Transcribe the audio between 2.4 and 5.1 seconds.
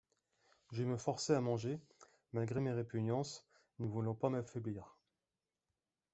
mes répugnances, ne voulant pas m’affaiblir.